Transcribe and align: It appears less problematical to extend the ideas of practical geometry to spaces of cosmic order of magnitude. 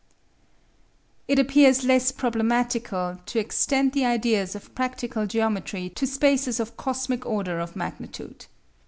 It 1.27 1.37
appears 1.37 1.83
less 1.83 2.11
problematical 2.11 3.19
to 3.23 3.37
extend 3.37 3.91
the 3.93 4.03
ideas 4.03 4.55
of 4.55 4.73
practical 4.73 5.27
geometry 5.27 5.89
to 5.91 6.07
spaces 6.07 6.59
of 6.59 6.75
cosmic 6.75 7.23
order 7.23 7.59
of 7.59 7.75
magnitude. 7.75 8.47